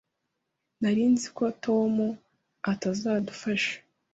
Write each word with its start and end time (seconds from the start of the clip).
Nari 0.79 1.03
nzi 1.11 1.27
ko 1.37 1.45
Tom 1.63 1.93
atazadufasha. 2.71 3.73